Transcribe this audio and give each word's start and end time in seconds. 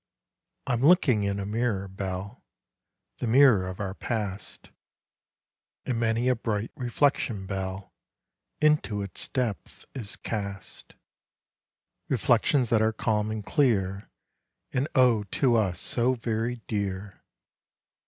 I'm 0.65 0.81
looking 0.81 1.25
in 1.25 1.39
a 1.39 1.45
mirror, 1.45 1.87
Belle, 1.87 2.43
The 3.19 3.27
mirror 3.27 3.67
of 3.67 3.79
our 3.79 3.93
past; 3.93 4.71
And 5.85 5.99
many 5.99 6.27
a 6.27 6.33
bright 6.35 6.71
reflection, 6.75 7.45
Belle, 7.45 7.93
Into 8.59 9.03
its 9.03 9.27
depth 9.27 9.85
is 9.93 10.15
cast; 10.15 10.95
Reflections 12.09 12.71
that 12.71 12.81
are 12.81 12.91
calm 12.93 13.29
and 13.29 13.45
clear, 13.45 14.09
And 14.73 14.87
O! 14.95 15.21
to 15.25 15.55
us 15.55 15.79
so 15.79 16.15
very 16.15 16.61
dear. 16.67 17.21